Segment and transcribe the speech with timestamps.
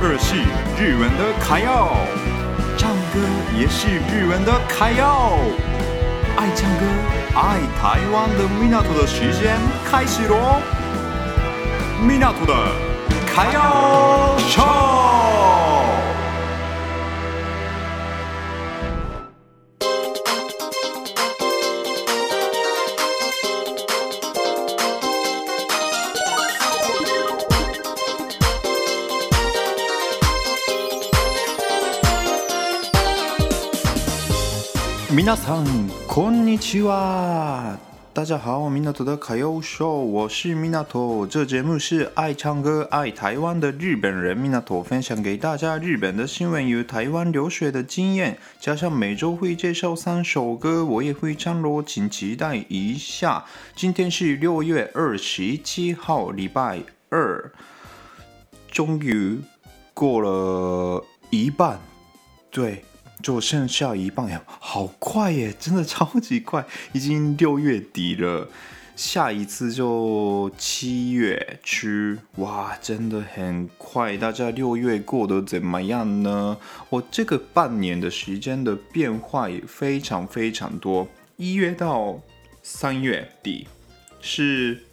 [0.00, 0.36] 二是
[0.76, 1.96] 日文的卡要，
[2.76, 3.20] 唱歌
[3.58, 5.38] 也是日文的卡要。
[6.36, 6.84] 爱唱歌、
[7.34, 9.56] 爱台湾的米纳托的时间
[9.90, 10.60] 开始喽！
[12.06, 12.54] 米纳托的
[13.26, 15.25] 卡要唱。
[35.15, 35.65] 米娜桑，
[36.07, 37.77] こんにちは。
[38.13, 41.25] 大家好，米娜托的卡要秀，我是米娜托。
[41.25, 53.45] 这节目是爱唱歌、爱台湾的日本人米娜托分享给大家日本的新闻与台湾留学的经验，加上每周会介绍三首歌，我也会唱咯，请期待一下。
[53.75, 57.51] 今天是六月二十七号，礼拜二，
[58.69, 59.39] 终于
[59.93, 61.79] 过了一半，
[62.49, 62.83] 对。
[63.26, 68.48] 就剩下一半呀，好快耶，真的超级快，已经六月底了，
[68.94, 74.16] 下一次就七月初，哇，真的很快。
[74.16, 76.56] 大家六月过得怎么样呢？
[76.88, 81.08] 我这个半年的时间的变化也非常非常多。
[81.34, 82.20] 一月到
[82.62, 83.66] 三月底
[84.20, 84.84] 是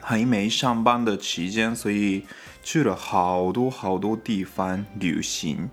[0.00, 2.24] 还没上班的期间，所以
[2.64, 5.70] 去了好多好多地方旅行，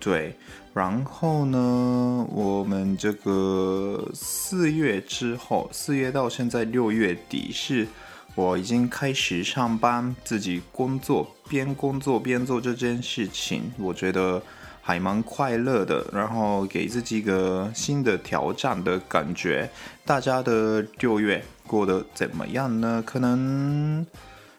[0.00, 0.36] 对。
[0.74, 7.86] 然后呢，我们这个四月之后，四月到现在六月底，是
[8.34, 14.42] 我已经开始上班，自己工作，边工作边做这件事情，我觉得
[14.82, 16.04] 还蛮快乐的。
[16.12, 19.70] 然后给自己一个新的挑战的感觉。
[20.04, 23.00] 大家的六月过得怎么样呢？
[23.06, 24.04] 可能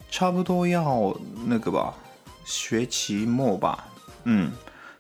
[0.10, 1.14] 差不多要
[1.46, 1.94] 那个吧，
[2.46, 3.86] 学期末吧，
[4.24, 4.50] 嗯。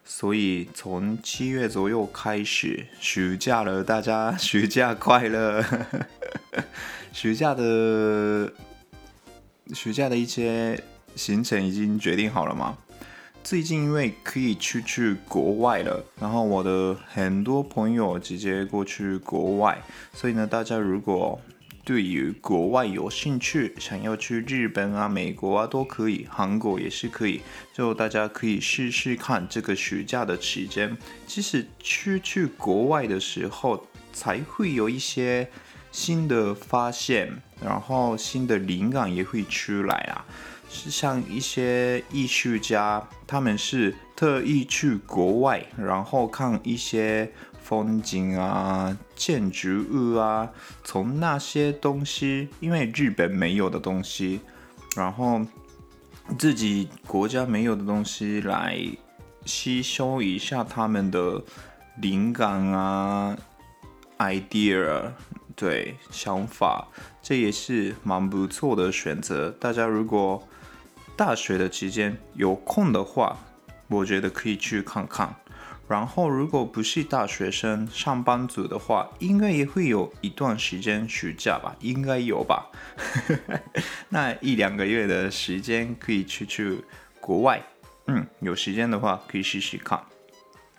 [0.07, 5.65] 所以从七月左右开始暑假了，大家暑假快乐！
[7.11, 8.53] 暑假的
[9.73, 10.79] 暑假的一些
[11.15, 12.77] 行程已经决定好了吗？
[13.43, 19.81] 最近因为可以出去国外了，然后我的很多朋友直接过去国外，
[20.13, 21.39] 所以呢，大家如果
[21.85, 27.41] 对于国外有兴趣，想要去日本啊、美国啊都可以，韩国也是可以，
[27.71, 30.97] 就大家可以试试看这个暑假的期间。
[31.27, 35.47] 其实去去国外的时候，才会有一些
[35.91, 37.31] 新的发现，
[37.63, 40.25] 然后新的灵感也会出来啊。
[40.67, 47.31] 是像一些艺术家，他们是特意去国外，然后看一些。
[47.65, 50.51] 风景啊，建筑物啊，
[50.83, 54.39] 从那些东西，因为日本没有的东西，
[54.95, 55.41] 然后
[56.37, 58.79] 自己国家没有的东西来
[59.45, 61.41] 吸收一下他们的
[61.97, 63.35] 灵感啊
[64.19, 65.11] ，idea，
[65.55, 66.87] 对，想法，
[67.23, 69.49] 这也是蛮不错的选择。
[69.49, 70.47] 大家如果
[71.17, 73.39] 大学的期间有空的话，
[73.87, 75.35] 我觉得可以去看看。
[75.87, 82.71] 然后，如果不是大学生、上班族的话，应该也会有一段时间暑假吧，应该有吧。
[84.09, 86.83] 那一两个月的时间可以去去
[87.21, 87.61] 国外，
[88.07, 90.01] 嗯，有时间的话可以试试看。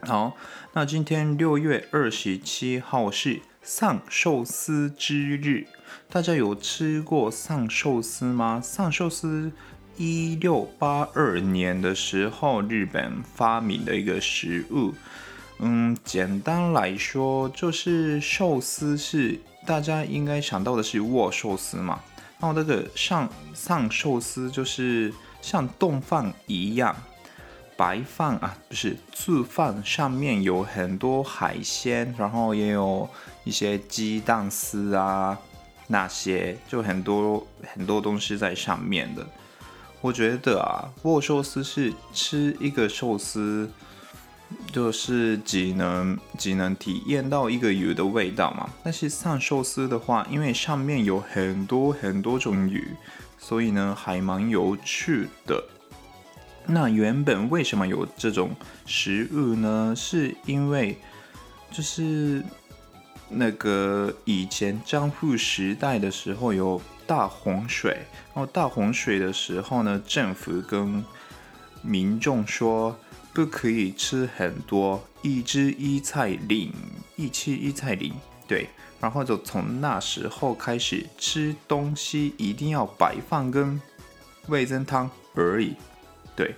[0.00, 0.36] 好，
[0.72, 5.68] 那今天六月二十七号是丧寿司之日，
[6.10, 8.60] 大家有吃过丧寿司吗？
[8.60, 9.52] 丧寿司。
[9.96, 14.94] 一六八二年的时候，日本发明的一个食物，
[15.58, 22.00] 嗯，简单来说就是寿司是大家应该想到的是握寿司嘛，
[22.38, 26.94] 然后那个上上寿司就是像冻饭一样，
[27.74, 33.08] 白饭啊，不是醋饭，上面有很多海鲜，然后也有
[33.44, 35.38] 一些鸡蛋丝啊，
[35.86, 39.26] 那些就很多很多东西在上面的。
[40.02, 43.68] 我觉得啊，握寿司是吃一个寿司，
[44.70, 48.70] 就是只能只能体验到一个鱼的味道嘛。
[48.84, 52.88] 但是上寿司的话，因为上面有很多很多种鱼，
[53.38, 55.64] 所以呢还蛮有趣的。
[56.66, 58.50] 那原本为什么有这种
[58.84, 59.92] 食物呢？
[59.96, 60.96] 是因为
[61.72, 62.44] 就是
[63.28, 66.80] 那个以前江户时代的时候有。
[67.06, 67.92] 大洪水，
[68.34, 71.04] 然后大洪水的时候呢，政府跟
[71.82, 72.98] 民众说
[73.32, 76.72] 不可以吃很多，一只一菜零，
[77.14, 78.12] 一吃一菜零，
[78.48, 78.68] 对，
[79.00, 83.80] 然后就从那时候开始吃东西一定要白饭跟
[84.48, 85.74] 味增汤而已，
[86.34, 86.54] 对，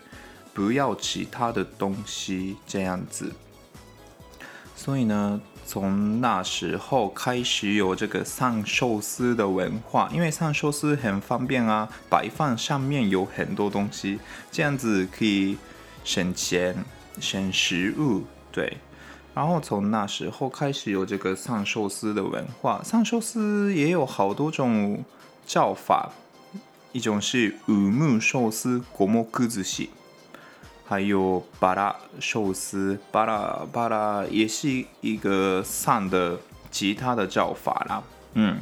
[0.54, 3.32] 不要其他的东西这样子。
[4.76, 14.18] 所以呢，从那时候开始有这个上寿司的文化，因为上寿司很方便啊，摆放上面有很多东西，
[14.50, 15.58] 这样子可以
[16.04, 16.74] 省钱、
[17.20, 18.78] 省食物，对。
[19.34, 25.04] 然后从那时候开始有这个上寿司的文化，上寿司也有好多种
[25.46, 26.10] 叫法，
[26.92, 29.86] 一种是五目寿司、五目寿司。
[30.88, 36.38] 还有巴拉寿司，巴拉巴拉也是一个上的
[36.70, 38.02] 吉他的叫法啦。
[38.32, 38.56] 嗯，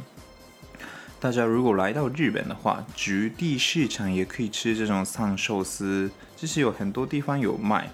[1.21, 7.89] 大家如果来到日本的话，局地市场也可以吃这种上寿司，就是有很多地方有卖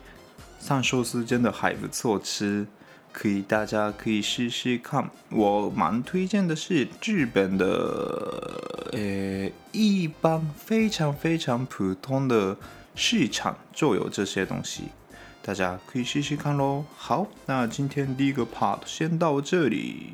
[0.59, 2.65] 上寿司，真的还不错吃，
[3.11, 5.11] 可以大家可以试试看。
[5.29, 12.57] 我蛮推荐的是日本的，呃，一般非常非常普通的。
[12.95, 14.83] 市场就有这些东西，
[15.41, 16.85] 大家可以试试看喽。
[16.95, 20.13] 好，那今天第一个 part 先到这里。